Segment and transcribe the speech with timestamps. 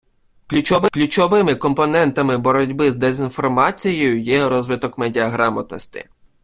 [0.93, 6.09] Ключовими компонентами боротьби з дезінформацією є– розвиток медіаграмотності.